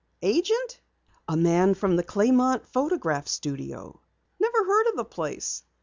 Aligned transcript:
"Agent?" 0.23 0.81
"A 1.27 1.37
man 1.37 1.75
from 1.75 1.95
the 1.95 2.01
Clamont 2.01 2.65
Photograph 2.65 3.27
Studio." 3.27 4.01
"Never 4.39 4.63
heard 4.65 4.87
of 4.87 4.95
the 4.95 5.05
place." 5.05 5.61